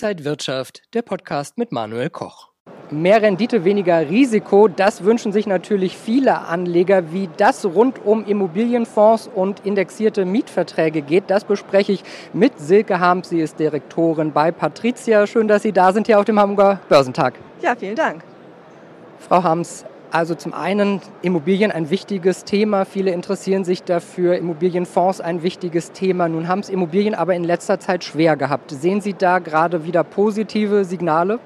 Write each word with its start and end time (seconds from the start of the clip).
Inside 0.00 0.24
Wirtschaft, 0.24 0.82
der 0.94 1.02
Podcast 1.02 1.58
mit 1.58 1.72
Manuel 1.72 2.08
Koch. 2.08 2.50
Mehr 2.92 3.20
Rendite, 3.20 3.64
weniger 3.64 4.08
Risiko, 4.08 4.68
das 4.68 5.02
wünschen 5.02 5.32
sich 5.32 5.48
natürlich 5.48 5.98
viele 5.98 6.38
Anleger. 6.38 7.12
Wie 7.12 7.28
das 7.36 7.64
rund 7.64 8.06
um 8.06 8.24
Immobilienfonds 8.24 9.28
und 9.34 9.66
indexierte 9.66 10.24
Mietverträge 10.24 11.02
geht, 11.02 11.24
das 11.26 11.42
bespreche 11.42 11.90
ich 11.90 12.04
mit 12.32 12.60
Silke 12.60 13.00
Harms. 13.00 13.30
Sie 13.30 13.40
ist 13.40 13.58
Direktorin 13.58 14.30
bei 14.30 14.52
Patricia. 14.52 15.26
Schön, 15.26 15.48
dass 15.48 15.62
Sie 15.62 15.72
da 15.72 15.92
sind 15.92 16.06
hier 16.06 16.20
auf 16.20 16.24
dem 16.24 16.38
Hamburger 16.38 16.78
Börsentag. 16.88 17.34
Ja, 17.60 17.74
vielen 17.74 17.96
Dank. 17.96 18.22
Frau 19.18 19.42
Harms, 19.42 19.84
also 20.10 20.34
zum 20.34 20.54
einen 20.54 21.00
Immobilien 21.22 21.70
ein 21.70 21.90
wichtiges 21.90 22.44
Thema. 22.44 22.84
Viele 22.84 23.10
interessieren 23.10 23.64
sich 23.64 23.82
dafür. 23.82 24.36
Immobilienfonds 24.36 25.20
ein 25.20 25.42
wichtiges 25.42 25.92
Thema. 25.92 26.28
Nun 26.28 26.48
haben 26.48 26.60
es 26.60 26.70
Immobilien 26.70 27.14
aber 27.14 27.34
in 27.34 27.44
letzter 27.44 27.78
Zeit 27.78 28.04
schwer 28.04 28.36
gehabt. 28.36 28.70
Sehen 28.70 29.00
Sie 29.00 29.14
da 29.14 29.38
gerade 29.38 29.84
wieder 29.84 30.04
positive 30.04 30.84
Signale? 30.84 31.38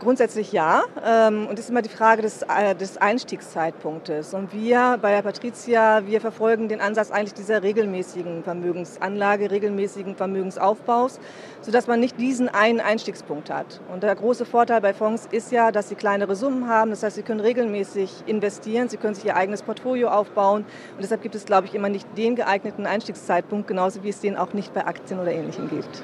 Grundsätzlich 0.00 0.50
ja. 0.50 0.82
Ähm, 1.04 1.46
und 1.46 1.58
es 1.58 1.66
ist 1.66 1.70
immer 1.70 1.82
die 1.82 1.88
Frage 1.88 2.20
des, 2.20 2.42
äh, 2.42 2.74
des 2.74 2.96
Einstiegszeitpunktes. 2.98 4.34
Und 4.34 4.52
wir 4.52 4.98
bei 5.00 5.12
der 5.12 5.22
Patricia, 5.22 6.04
wir 6.06 6.20
verfolgen 6.20 6.68
den 6.68 6.80
Ansatz 6.80 7.12
eigentlich 7.12 7.34
dieser 7.34 7.62
regelmäßigen 7.62 8.42
Vermögensanlage, 8.42 9.50
regelmäßigen 9.50 10.16
Vermögensaufbaus, 10.16 11.20
sodass 11.60 11.86
man 11.86 12.00
nicht 12.00 12.18
diesen 12.18 12.48
einen 12.48 12.80
Einstiegspunkt 12.80 13.48
hat. 13.48 13.80
Und 13.92 14.02
der 14.02 14.14
große 14.16 14.44
Vorteil 14.44 14.80
bei 14.80 14.92
Fonds 14.92 15.28
ist 15.30 15.52
ja, 15.52 15.70
dass 15.70 15.88
sie 15.88 15.94
kleinere 15.94 16.34
Summen 16.34 16.68
haben. 16.68 16.90
Das 16.90 17.04
heißt, 17.04 17.14
sie 17.14 17.22
können 17.22 17.40
regelmäßig 17.40 18.24
investieren, 18.26 18.88
sie 18.88 18.96
können 18.96 19.14
sich 19.14 19.24
ihr 19.24 19.36
eigenes 19.36 19.62
Portfolio 19.62 20.08
aufbauen. 20.08 20.64
Und 20.94 21.02
deshalb 21.02 21.22
gibt 21.22 21.36
es, 21.36 21.44
glaube 21.44 21.68
ich, 21.68 21.74
immer 21.76 21.88
nicht 21.88 22.08
den 22.18 22.34
geeigneten 22.34 22.86
Einstiegszeitpunkt, 22.86 23.68
genauso 23.68 24.02
wie 24.02 24.08
es 24.08 24.20
den 24.20 24.36
auch 24.36 24.52
nicht 24.52 24.74
bei 24.74 24.84
Aktien 24.84 25.20
oder 25.20 25.30
Ähnlichem 25.30 25.70
gibt. 25.70 26.02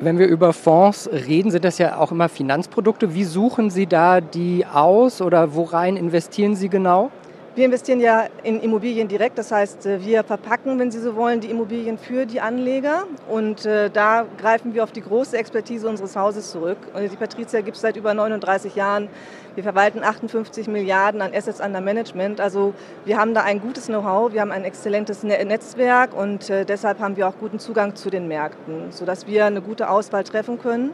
Wenn 0.00 0.18
wir 0.18 0.26
über 0.26 0.52
Fonds 0.52 1.08
reden, 1.12 1.50
sind 1.52 1.64
das 1.64 1.78
ja 1.78 1.98
auch 1.98 2.10
immer 2.10 2.28
Finanzprodukte. 2.28 3.14
Wie 3.14 3.24
suchen 3.24 3.70
Sie 3.70 3.86
da 3.86 4.20
die 4.20 4.66
aus 4.66 5.22
oder 5.22 5.54
worein 5.54 5.96
investieren 5.96 6.56
Sie 6.56 6.68
genau? 6.68 7.10
Wir 7.56 7.66
investieren 7.66 8.00
ja 8.00 8.26
in 8.42 8.58
Immobilien 8.58 9.06
direkt, 9.06 9.38
das 9.38 9.52
heißt, 9.52 9.86
äh, 9.86 10.04
wir 10.04 10.24
verpacken, 10.24 10.76
wenn 10.80 10.90
Sie 10.90 10.98
so 10.98 11.14
wollen, 11.14 11.38
die 11.38 11.50
Immobilien 11.50 11.98
für 11.98 12.26
die 12.26 12.40
Anleger 12.40 13.04
und 13.30 13.64
äh, 13.64 13.90
da 13.90 14.26
greifen 14.38 14.74
wir 14.74 14.82
auf 14.82 14.90
die 14.90 15.02
große 15.02 15.38
Expertise 15.38 15.88
unseres 15.88 16.16
Hauses 16.16 16.50
zurück. 16.50 16.78
Die 17.00 17.16
Patricia 17.16 17.60
gibt 17.60 17.76
es 17.76 17.82
seit 17.82 17.96
über 17.96 18.12
39 18.12 18.74
Jahren. 18.74 19.08
Wir 19.54 19.62
verwalten 19.62 20.02
58 20.02 20.66
Milliarden 20.66 21.22
an 21.22 21.32
Assets 21.32 21.60
under 21.60 21.80
Management. 21.80 22.40
Also 22.40 22.74
wir 23.04 23.18
haben 23.18 23.34
da 23.34 23.42
ein 23.42 23.60
gutes 23.60 23.86
Know-how, 23.86 24.32
wir 24.32 24.40
haben 24.40 24.50
ein 24.50 24.64
exzellentes 24.64 25.22
ne-, 25.22 25.44
Netzwerk 25.44 26.12
und 26.12 26.50
äh, 26.50 26.64
deshalb 26.64 26.98
haben 26.98 27.16
wir 27.16 27.28
auch 27.28 27.38
guten 27.38 27.60
Zugang 27.60 27.94
zu 27.94 28.10
den 28.10 28.26
Märkten, 28.26 28.90
sodass 28.90 29.28
wir 29.28 29.46
eine 29.46 29.62
gute 29.62 29.90
Auswahl 29.90 30.24
treffen 30.24 30.58
können 30.58 30.90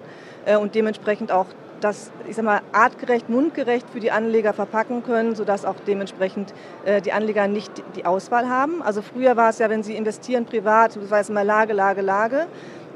und 0.59 0.75
dementsprechend 0.75 1.33
auch 1.33 1.47
das, 1.81 2.11
ich 2.29 2.37
sag 2.37 2.45
mal, 2.45 2.61
artgerecht, 2.73 3.29
mundgerecht 3.29 3.89
für 3.91 4.01
die 4.01 4.11
Anleger 4.11 4.53
verpacken 4.53 5.03
können, 5.03 5.35
sodass 5.35 5.65
auch 5.65 5.77
dementsprechend 5.87 6.55
äh, 6.85 7.01
die 7.01 7.13
Anleger 7.13 7.49
nicht 7.49 7.71
die 7.97 8.05
Auswahl 8.05 8.49
haben. 8.49 8.83
Also 8.83 9.03
früher 9.03 9.37
war 9.37 9.51
es 9.51 9.59
ja, 9.59 9.71
wenn 9.71 9.83
sie 9.83 9.97
investieren 9.97 10.45
privat, 10.45 10.97
das 10.97 11.11
war 11.11 11.21
es 11.21 11.29
immer 11.29 11.45
Lage, 11.45 11.73
Lage, 11.73 12.01
Lage. 12.01 12.47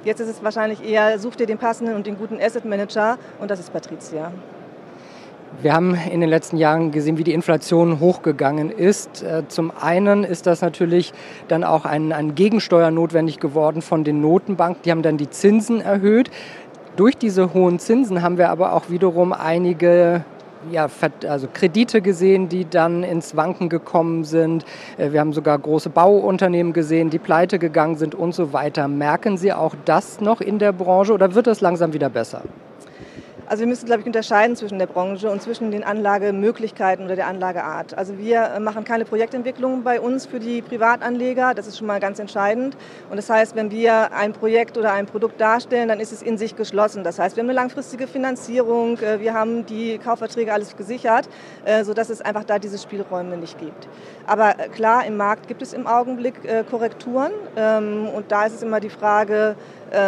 Jetzt 0.04 0.20
ist 0.20 0.28
es 0.28 0.44
wahrscheinlich 0.44 0.86
eher, 0.86 1.18
such 1.18 1.36
dir 1.36 1.46
den 1.46 1.58
passenden 1.58 1.94
und 1.94 2.06
den 2.06 2.18
guten 2.18 2.38
Asset 2.40 2.64
Manager 2.64 3.18
und 3.40 3.50
das 3.50 3.58
ist 3.58 3.72
Patricia. 3.72 4.30
Wir 5.62 5.72
haben 5.72 5.94
in 5.94 6.20
den 6.20 6.28
letzten 6.28 6.56
Jahren 6.56 6.90
gesehen, 6.90 7.16
wie 7.16 7.24
die 7.24 7.32
Inflation 7.32 8.00
hochgegangen 8.00 8.70
ist. 8.70 9.22
Äh, 9.22 9.44
zum 9.48 9.72
einen 9.80 10.24
ist 10.24 10.46
das 10.46 10.60
natürlich 10.60 11.12
dann 11.48 11.64
auch 11.64 11.84
ein, 11.84 12.12
ein 12.12 12.34
Gegensteuer 12.34 12.90
notwendig 12.90 13.38
geworden 13.38 13.80
von 13.80 14.04
den 14.04 14.20
Notenbanken. 14.20 14.82
Die 14.84 14.90
haben 14.90 15.02
dann 15.02 15.16
die 15.16 15.30
Zinsen 15.30 15.80
erhöht. 15.80 16.30
Durch 16.96 17.16
diese 17.16 17.52
hohen 17.52 17.80
Zinsen 17.80 18.22
haben 18.22 18.38
wir 18.38 18.50
aber 18.50 18.72
auch 18.72 18.88
wiederum 18.88 19.32
einige 19.32 20.24
ja, 20.70 20.88
also 21.28 21.48
Kredite 21.52 22.00
gesehen, 22.00 22.48
die 22.48 22.68
dann 22.68 23.02
ins 23.02 23.36
Wanken 23.36 23.68
gekommen 23.68 24.24
sind. 24.24 24.64
Äh, 24.96 25.12
wir 25.12 25.20
haben 25.20 25.32
sogar 25.32 25.58
große 25.58 25.90
Bauunternehmen 25.90 26.72
gesehen, 26.72 27.10
die 27.10 27.18
pleite 27.18 27.58
gegangen 27.58 27.96
sind 27.96 28.14
und 28.14 28.34
so 28.34 28.52
weiter. 28.52 28.88
Merken 28.88 29.36
Sie 29.36 29.52
auch 29.52 29.74
das 29.84 30.20
noch 30.20 30.40
in 30.40 30.58
der 30.58 30.72
Branche 30.72 31.12
oder 31.12 31.34
wird 31.34 31.48
es 31.48 31.60
langsam 31.60 31.92
wieder 31.92 32.08
besser? 32.08 32.42
Also 33.46 33.60
wir 33.60 33.66
müssen, 33.66 33.84
glaube 33.84 34.00
ich, 34.00 34.06
unterscheiden 34.06 34.56
zwischen 34.56 34.78
der 34.78 34.86
Branche 34.86 35.30
und 35.30 35.42
zwischen 35.42 35.70
den 35.70 35.84
Anlagemöglichkeiten 35.84 37.04
oder 37.04 37.14
der 37.14 37.26
Anlageart. 37.26 37.96
Also 37.96 38.16
wir 38.16 38.42
äh, 38.42 38.60
machen 38.60 38.84
keine 38.84 39.04
Projektentwicklung 39.04 39.82
bei 39.82 40.00
uns 40.00 40.24
für 40.24 40.40
die 40.40 40.62
Privatanleger. 40.62 41.52
Das 41.52 41.66
ist 41.66 41.76
schon 41.76 41.86
mal 41.86 42.00
ganz 42.00 42.18
entscheidend. 42.18 42.74
Und 43.10 43.16
das 43.16 43.28
heißt, 43.28 43.54
wenn 43.54 43.70
wir 43.70 44.12
ein 44.14 44.32
Projekt 44.32 44.78
oder 44.78 44.94
ein 44.94 45.04
Produkt 45.04 45.40
darstellen, 45.42 45.88
dann 45.88 46.00
ist 46.00 46.10
es 46.10 46.22
in 46.22 46.38
sich 46.38 46.56
geschlossen. 46.56 47.04
Das 47.04 47.18
heißt, 47.18 47.36
wir 47.36 47.42
haben 47.42 47.50
eine 47.50 47.56
langfristige 47.56 48.06
Finanzierung, 48.06 48.98
äh, 49.00 49.20
wir 49.20 49.34
haben 49.34 49.66
die 49.66 49.98
Kaufverträge 49.98 50.50
alles 50.50 50.74
gesichert, 50.74 51.28
äh, 51.66 51.84
sodass 51.84 52.08
es 52.08 52.22
einfach 52.22 52.44
da 52.44 52.58
diese 52.58 52.78
Spielräume 52.78 53.36
nicht 53.36 53.58
gibt. 53.58 53.88
Aber 54.26 54.54
klar, 54.74 55.04
im 55.04 55.18
Markt 55.18 55.48
gibt 55.48 55.60
es 55.60 55.74
im 55.74 55.86
Augenblick 55.86 56.34
Korrekturen. 56.70 57.32
Ähm, 57.56 58.08
und 58.08 58.32
da 58.32 58.46
ist 58.46 58.54
es 58.54 58.62
immer 58.62 58.80
die 58.80 58.88
Frage, 58.88 59.54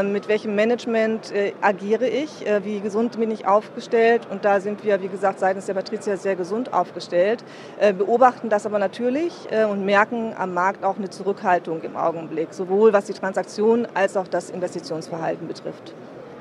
mit 0.02 0.28
welchem 0.28 0.54
Management 0.54 1.32
äh, 1.32 1.52
agiere 1.60 2.08
ich, 2.08 2.47
äh, 2.47 2.64
wie 2.64 2.80
gesund 2.80 3.19
bin 3.19 3.30
ich 3.30 3.47
aufgestellt. 3.47 4.26
Und 4.30 4.44
da 4.44 4.60
sind 4.60 4.84
wir, 4.84 5.02
wie 5.02 5.08
gesagt, 5.08 5.38
seitens 5.38 5.66
der 5.66 5.74
Patricia 5.74 6.16
sehr 6.16 6.36
gesund 6.36 6.72
aufgestellt, 6.72 7.44
äh, 7.78 7.92
beobachten 7.92 8.48
das 8.48 8.66
aber 8.66 8.78
natürlich 8.78 9.32
und 9.70 9.84
merken 9.84 10.34
am 10.36 10.54
Markt 10.54 10.84
auch 10.84 10.96
eine 10.96 11.08
Zurückhaltung 11.08 11.82
im 11.82 11.96
Augenblick, 11.96 12.48
sowohl 12.50 12.92
was 12.92 13.06
die 13.06 13.12
Transaktionen 13.12 13.86
als 13.94 14.16
auch 14.16 14.26
das 14.26 14.50
Investitionsverhalten 14.50 15.46
betrifft. 15.46 15.94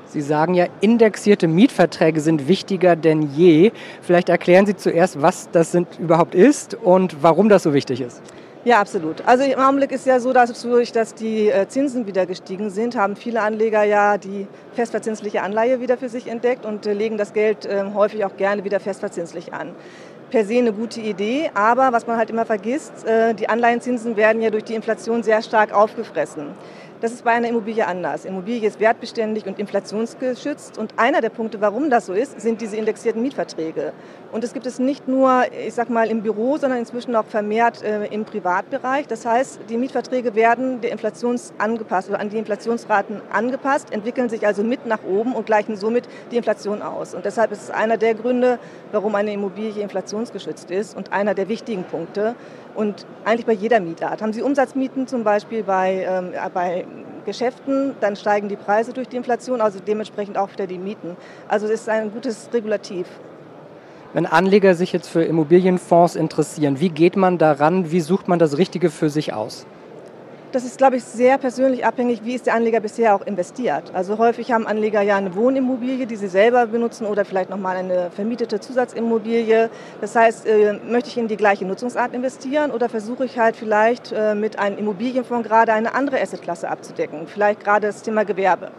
Sie 0.08 0.20
sagen 0.20 0.54
ja, 0.54 0.66
indexierte 0.80 1.48
Mietverträge 1.48 2.20
sind 2.20 2.48
wichtiger 2.48 2.96
denn 2.96 3.22
je. 3.22 3.72
Vielleicht 4.02 4.28
erklären 4.28 4.66
Sie 4.66 4.76
zuerst, 4.76 5.20
was 5.20 5.50
das 5.50 5.72
sind, 5.72 5.98
überhaupt 5.98 6.34
ist 6.34 6.74
und 6.74 7.22
warum 7.22 7.48
das 7.48 7.64
so 7.64 7.74
wichtig 7.74 8.00
ist. 8.00 8.22
Ja, 8.66 8.80
absolut. 8.80 9.24
Also 9.24 9.44
im 9.44 9.60
Augenblick 9.60 9.92
ist 9.92 10.06
ja 10.06 10.18
so, 10.18 10.32
dass 10.32 10.60
durch, 10.60 10.90
dass 10.90 11.14
die 11.14 11.50
äh, 11.50 11.68
Zinsen 11.68 12.08
wieder 12.08 12.26
gestiegen 12.26 12.70
sind, 12.70 12.96
haben 12.96 13.14
viele 13.14 13.40
Anleger 13.40 13.84
ja 13.84 14.18
die 14.18 14.48
festverzinsliche 14.72 15.40
Anleihe 15.42 15.80
wieder 15.80 15.96
für 15.96 16.08
sich 16.08 16.26
entdeckt 16.26 16.66
und 16.66 16.84
äh, 16.84 16.92
legen 16.92 17.16
das 17.16 17.32
Geld 17.32 17.64
ähm, 17.70 17.94
häufig 17.94 18.24
auch 18.24 18.36
gerne 18.36 18.64
wieder 18.64 18.80
festverzinslich 18.80 19.54
an 19.54 19.70
per 20.30 20.44
se 20.44 20.58
eine 20.58 20.72
gute 20.72 21.00
Idee, 21.00 21.50
aber 21.54 21.92
was 21.92 22.06
man 22.06 22.16
halt 22.16 22.30
immer 22.30 22.44
vergisst, 22.44 23.06
äh, 23.06 23.34
die 23.34 23.48
Anleihenzinsen 23.48 24.16
werden 24.16 24.42
ja 24.42 24.50
durch 24.50 24.64
die 24.64 24.74
Inflation 24.74 25.22
sehr 25.22 25.42
stark 25.42 25.72
aufgefressen. 25.72 26.48
Das 27.02 27.12
ist 27.12 27.24
bei 27.24 27.32
einer 27.32 27.48
Immobilie 27.48 27.86
anders. 27.86 28.24
Immobilie 28.24 28.66
ist 28.66 28.80
wertbeständig 28.80 29.44
und 29.46 29.58
inflationsgeschützt. 29.58 30.78
Und 30.78 30.94
einer 30.96 31.20
der 31.20 31.28
Punkte, 31.28 31.60
warum 31.60 31.90
das 31.90 32.06
so 32.06 32.14
ist, 32.14 32.40
sind 32.40 32.62
diese 32.62 32.78
indexierten 32.78 33.20
Mietverträge. 33.20 33.92
Und 34.32 34.44
es 34.44 34.54
gibt 34.54 34.64
es 34.64 34.78
nicht 34.78 35.06
nur, 35.06 35.44
ich 35.66 35.74
sag 35.74 35.90
mal, 35.90 36.08
im 36.08 36.22
Büro, 36.22 36.56
sondern 36.56 36.78
inzwischen 36.78 37.14
auch 37.14 37.26
vermehrt 37.26 37.82
äh, 37.82 38.06
im 38.06 38.24
Privatbereich. 38.24 39.06
Das 39.06 39.26
heißt, 39.26 39.60
die 39.68 39.76
Mietverträge 39.76 40.34
werden 40.34 40.80
der 40.80 40.90
Inflations 40.90 41.52
angepasst 41.58 42.08
oder 42.08 42.18
an 42.18 42.30
die 42.30 42.38
Inflationsraten 42.38 43.20
angepasst, 43.30 43.92
entwickeln 43.92 44.30
sich 44.30 44.46
also 44.46 44.64
mit 44.64 44.86
nach 44.86 45.04
oben 45.04 45.34
und 45.34 45.44
gleichen 45.44 45.76
somit 45.76 46.08
die 46.30 46.38
Inflation 46.38 46.80
aus. 46.80 47.14
Und 47.14 47.26
deshalb 47.26 47.52
ist 47.52 47.64
es 47.64 47.70
einer 47.70 47.98
der 47.98 48.14
Gründe, 48.14 48.58
warum 48.90 49.14
eine 49.16 49.34
Immobilie 49.34 49.82
inflationsgeschützt 50.16 50.70
ist 50.70 50.96
und 50.96 51.12
einer 51.12 51.34
der 51.34 51.48
wichtigen 51.48 51.84
Punkte. 51.84 52.34
Und 52.74 53.06
eigentlich 53.24 53.46
bei 53.46 53.52
jeder 53.52 53.80
Mietart. 53.80 54.22
Haben 54.22 54.32
Sie 54.32 54.42
Umsatzmieten 54.42 55.06
zum 55.06 55.24
Beispiel 55.24 55.62
bei, 55.62 56.06
ähm, 56.08 56.32
bei 56.52 56.86
Geschäften, 57.24 57.94
dann 58.00 58.16
steigen 58.16 58.48
die 58.48 58.56
Preise 58.56 58.92
durch 58.92 59.08
die 59.08 59.16
Inflation, 59.16 59.60
also 59.60 59.80
dementsprechend 59.84 60.38
auch 60.38 60.52
wieder 60.52 60.66
die 60.66 60.78
Mieten. 60.78 61.16
Also 61.48 61.66
es 61.66 61.82
ist 61.82 61.88
ein 61.88 62.12
gutes 62.12 62.48
Regulativ. 62.52 63.06
Wenn 64.12 64.26
Anleger 64.26 64.74
sich 64.74 64.92
jetzt 64.92 65.08
für 65.08 65.24
Immobilienfonds 65.24 66.16
interessieren, 66.16 66.80
wie 66.80 66.90
geht 66.90 67.16
man 67.16 67.38
daran? 67.38 67.90
Wie 67.90 68.00
sucht 68.00 68.28
man 68.28 68.38
das 68.38 68.56
Richtige 68.56 68.90
für 68.90 69.10
sich 69.10 69.32
aus? 69.32 69.66
Das 70.56 70.64
ist, 70.64 70.78
glaube 70.78 70.96
ich, 70.96 71.04
sehr 71.04 71.36
persönlich 71.36 71.84
abhängig, 71.84 72.24
wie 72.24 72.34
ist 72.34 72.46
der 72.46 72.54
Anleger 72.54 72.80
bisher 72.80 73.14
auch 73.14 73.20
investiert. 73.26 73.92
Also 73.92 74.16
häufig 74.16 74.52
haben 74.52 74.66
Anleger 74.66 75.02
ja 75.02 75.14
eine 75.14 75.34
Wohnimmobilie, 75.34 76.06
die 76.06 76.16
sie 76.16 76.28
selber 76.28 76.66
benutzen 76.68 77.06
oder 77.06 77.26
vielleicht 77.26 77.50
nochmal 77.50 77.76
eine 77.76 78.10
vermietete 78.10 78.58
Zusatzimmobilie. 78.58 79.68
Das 80.00 80.16
heißt, 80.16 80.46
äh, 80.46 80.80
möchte 80.88 81.10
ich 81.10 81.18
in 81.18 81.28
die 81.28 81.36
gleiche 81.36 81.66
Nutzungsart 81.66 82.14
investieren 82.14 82.70
oder 82.70 82.88
versuche 82.88 83.26
ich 83.26 83.38
halt 83.38 83.54
vielleicht 83.54 84.12
äh, 84.12 84.34
mit 84.34 84.58
einem 84.58 84.78
Immobilienfonds 84.78 85.46
gerade 85.46 85.74
eine 85.74 85.94
andere 85.94 86.22
Assetklasse 86.22 86.70
abzudecken, 86.70 87.26
vielleicht 87.26 87.62
gerade 87.62 87.88
das 87.88 88.00
Thema 88.00 88.24
Gewerbe. 88.24 88.70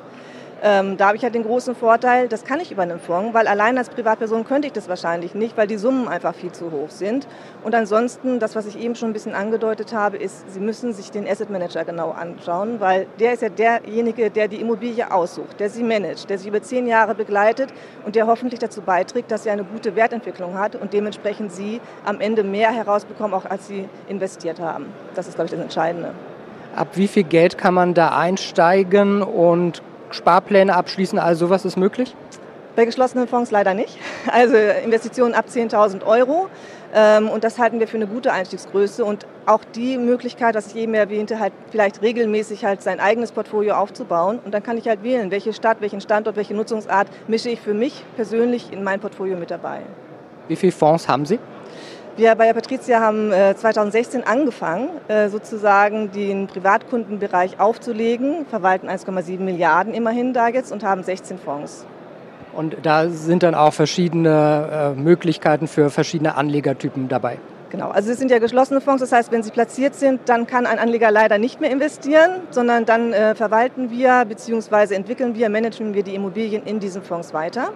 Ähm, 0.63 0.97
da 0.97 1.07
habe 1.07 1.17
ich 1.17 1.23
halt 1.23 1.35
den 1.35 1.43
großen 1.43 1.75
Vorteil, 1.75 2.27
das 2.27 2.43
kann 2.43 2.59
ich 2.59 2.71
über 2.71 2.81
einen 2.81 2.99
Fonds, 2.99 3.33
weil 3.33 3.47
allein 3.47 3.77
als 3.77 3.89
Privatperson 3.89 4.43
könnte 4.43 4.67
ich 4.67 4.73
das 4.73 4.89
wahrscheinlich 4.89 5.35
nicht, 5.35 5.55
weil 5.55 5.67
die 5.67 5.77
Summen 5.77 6.07
einfach 6.07 6.33
viel 6.33 6.51
zu 6.51 6.71
hoch 6.71 6.89
sind. 6.89 7.27
Und 7.63 7.75
ansonsten, 7.75 8.39
das, 8.39 8.55
was 8.55 8.65
ich 8.65 8.79
eben 8.79 8.95
schon 8.95 9.11
ein 9.11 9.13
bisschen 9.13 9.35
angedeutet 9.35 9.93
habe, 9.93 10.17
ist, 10.17 10.51
Sie 10.51 10.59
müssen 10.59 10.93
sich 10.93 11.11
den 11.11 11.27
Asset 11.27 11.49
Manager 11.51 11.85
genau 11.85 12.11
anschauen, 12.11 12.79
weil 12.79 13.05
der 13.19 13.33
ist 13.33 13.43
ja 13.43 13.49
derjenige, 13.49 14.31
der 14.31 14.47
die 14.47 14.59
Immobilie 14.59 15.11
aussucht, 15.11 15.59
der 15.59 15.69
sie 15.69 15.83
managt, 15.83 16.29
der 16.29 16.39
sie 16.39 16.47
über 16.47 16.61
zehn 16.61 16.87
Jahre 16.87 17.13
begleitet 17.13 17.71
und 18.05 18.15
der 18.15 18.25
hoffentlich 18.25 18.59
dazu 18.59 18.81
beiträgt, 18.81 19.31
dass 19.31 19.43
sie 19.43 19.51
eine 19.51 19.63
gute 19.63 19.95
Wertentwicklung 19.95 20.57
hat 20.57 20.75
und 20.75 20.93
dementsprechend 20.93 21.51
Sie 21.51 21.81
am 22.05 22.19
Ende 22.19 22.43
mehr 22.43 22.71
herausbekommen, 22.71 23.33
auch 23.33 23.45
als 23.45 23.67
Sie 23.67 23.87
investiert 24.07 24.59
haben. 24.59 24.87
Das 25.15 25.27
ist, 25.27 25.35
glaube 25.35 25.45
ich, 25.47 25.51
das 25.51 25.61
Entscheidende. 25.61 26.11
Ab 26.75 26.89
wie 26.93 27.07
viel 27.07 27.23
Geld 27.23 27.57
kann 27.57 27.73
man 27.73 27.93
da 27.93 28.09
einsteigen 28.09 29.21
und 29.21 29.81
Sparpläne 30.11 30.75
abschließen, 30.75 31.19
also 31.19 31.47
sowas 31.47 31.65
ist 31.65 31.77
möglich? 31.77 32.15
Bei 32.75 32.85
geschlossenen 32.85 33.27
Fonds 33.27 33.51
leider 33.51 33.73
nicht. 33.73 33.97
Also 34.31 34.55
Investitionen 34.55 35.33
ab 35.33 35.45
10.000 35.49 36.05
Euro. 36.05 36.47
Ähm, 36.93 37.27
und 37.29 37.43
das 37.43 37.57
halten 37.59 37.79
wir 37.79 37.87
für 37.87 37.97
eine 37.97 38.07
gute 38.07 38.31
Einstiegsgröße. 38.31 39.03
Und 39.03 39.25
auch 39.45 39.63
die 39.75 39.97
Möglichkeit, 39.97 40.55
was 40.55 40.67
ich 40.67 40.75
eben 40.75 40.93
erwähnte, 40.93 41.39
halt 41.39 41.53
vielleicht 41.71 42.01
regelmäßig 42.01 42.65
halt 42.65 42.81
sein 42.81 42.99
eigenes 42.99 43.31
Portfolio 43.31 43.75
aufzubauen. 43.75 44.39
Und 44.43 44.53
dann 44.53 44.63
kann 44.63 44.77
ich 44.77 44.87
halt 44.87 45.03
wählen, 45.03 45.31
welche 45.31 45.53
Stadt, 45.53 45.81
welchen 45.81 46.01
Standort, 46.01 46.35
welche 46.35 46.53
Nutzungsart 46.53 47.07
mische 47.27 47.49
ich 47.49 47.59
für 47.61 47.73
mich 47.73 48.03
persönlich 48.15 48.71
in 48.71 48.83
mein 48.83 48.99
Portfolio 48.99 49.37
mit 49.37 49.49
dabei. 49.49 49.81
Wie 50.47 50.55
viele 50.55 50.71
Fonds 50.71 51.07
haben 51.07 51.25
Sie? 51.25 51.39
Wir 52.17 52.33
bei 52.33 52.47
der 52.47 52.55
Patricia 52.55 52.99
haben 52.99 53.31
2016 53.31 54.21
äh, 54.21 54.23
angefangen, 54.25 54.89
äh, 55.07 55.29
sozusagen 55.29 56.11
den 56.11 56.47
Privatkundenbereich 56.47 57.59
aufzulegen, 57.59 58.47
verwalten 58.47 58.89
1,7 58.89 59.37
Milliarden 59.39 59.93
immerhin 59.93 60.33
da 60.33 60.47
jetzt 60.47 60.71
und 60.71 60.83
haben 60.83 61.03
16 61.03 61.37
Fonds. 61.37 61.85
Und 62.53 62.75
da 62.81 63.07
sind 63.09 63.43
dann 63.43 63.53
auch 63.53 63.71
verschiedene 63.71 64.95
äh, 64.97 64.99
Möglichkeiten 64.99 65.67
für 65.67 65.91
verschiedene 65.91 66.35
Anlegertypen 66.35 67.07
dabei. 67.07 67.37
Genau, 67.69 67.89
also 67.89 68.11
es 68.11 68.17
sind 68.17 68.31
ja 68.31 68.39
geschlossene 68.39 68.79
Fonds, 68.79 69.01
das 69.01 69.11
heißt, 69.11 69.29
wenn 69.33 69.43
sie 69.43 69.51
platziert 69.51 69.93
sind, 69.93 70.21
dann 70.29 70.47
kann 70.47 70.65
ein 70.65 70.79
Anleger 70.79 71.11
leider 71.11 71.37
nicht 71.37 71.59
mehr 71.59 71.69
investieren, 71.69 72.41
sondern 72.49 72.85
dann 72.85 73.11
äh, 73.11 73.35
verwalten 73.35 73.91
wir 73.91 74.23
bzw. 74.23 74.95
entwickeln 74.95 75.35
wir, 75.35 75.49
managen 75.49 75.93
wir 75.93 76.03
die 76.03 76.15
Immobilien 76.15 76.63
in 76.63 76.79
diesen 76.79 77.03
Fonds 77.03 77.33
weiter. 77.33 77.73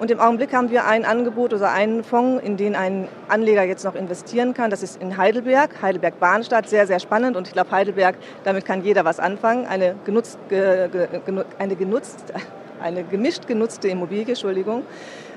Und 0.00 0.10
im 0.10 0.18
Augenblick 0.18 0.54
haben 0.54 0.70
wir 0.70 0.86
ein 0.86 1.04
Angebot 1.04 1.52
oder 1.52 1.70
einen 1.72 2.04
Fonds, 2.04 2.42
in 2.42 2.56
den 2.56 2.74
ein 2.74 3.06
Anleger 3.28 3.64
jetzt 3.64 3.84
noch 3.84 3.94
investieren 3.94 4.54
kann. 4.54 4.70
Das 4.70 4.82
ist 4.82 5.02
in 5.02 5.18
Heidelberg, 5.18 5.82
Heidelberg-Bahnstadt, 5.82 6.66
sehr, 6.66 6.86
sehr 6.86 6.98
spannend. 6.98 7.36
Und 7.36 7.46
ich 7.46 7.52
glaube, 7.52 7.70
Heidelberg, 7.70 8.16
damit 8.44 8.64
kann 8.64 8.82
jeder 8.82 9.04
was 9.04 9.20
anfangen. 9.20 9.66
Eine 9.66 9.94
genutzt, 10.06 10.38
ge, 10.48 10.88
ge, 10.88 11.08
eine 11.58 11.76
genutzt, 11.76 12.32
eine 12.82 13.04
gemischt 13.04 13.46
genutzte 13.46 13.88
Immobilie, 13.88 14.28
Entschuldigung. 14.28 14.84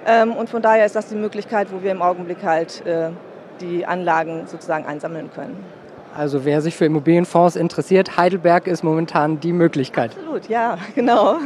Ähm, 0.05 0.31
und 0.31 0.49
von 0.49 0.61
daher 0.61 0.85
ist 0.85 0.95
das 0.95 1.07
die 1.07 1.15
Möglichkeit, 1.15 1.67
wo 1.73 1.83
wir 1.83 1.91
im 1.91 2.01
Augenblick 2.01 2.41
halt 2.43 2.85
äh, 2.85 3.09
die 3.61 3.85
Anlagen 3.85 4.47
sozusagen 4.47 4.85
einsammeln 4.85 5.29
können. 5.33 5.63
Also 6.15 6.45
wer 6.45 6.61
sich 6.61 6.75
für 6.75 6.85
Immobilienfonds 6.85 7.55
interessiert, 7.55 8.17
Heidelberg 8.17 8.65
ist 8.67 8.83
momentan 8.83 9.39
die 9.39 9.53
Möglichkeit. 9.53 10.11
Absolut, 10.17 10.49
ja, 10.49 10.77
genau. 10.95 11.37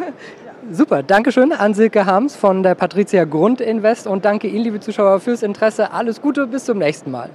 Super, 0.72 1.04
danke 1.04 1.31
schön 1.31 1.52
an 1.52 1.74
Silke 1.74 2.06
Harms 2.06 2.36
von 2.36 2.63
der 2.63 2.75
Patricia 2.75 3.25
Grundinvest 3.25 4.08
und 4.08 4.24
danke 4.24 4.48
Ihnen, 4.48 4.63
liebe 4.63 4.80
Zuschauer, 4.80 5.19
fürs 5.19 5.44
Interesse. 5.44 5.92
Alles 5.92 6.22
Gute, 6.22 6.48
bis 6.48 6.66
zum 6.66 6.78
nächsten 6.78 7.12
Mal. 7.12 7.31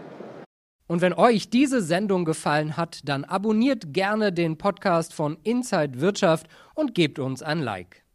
Und 0.87 1.01
wenn 1.01 1.13
euch 1.13 1.51
diese 1.51 1.83
Sendung 1.83 2.25
gefallen 2.25 2.77
hat, 2.77 3.01
dann 3.05 3.25
abonniert 3.25 3.93
gerne 3.93 4.33
den 4.33 4.57
Podcast 4.57 5.13
von 5.13 5.37
Inside 5.43 6.01
Wirtschaft 6.01 6.47
und 6.75 6.95
gebt 6.95 7.19
uns 7.19 7.43
ein 7.43 7.61
Like. 7.61 8.06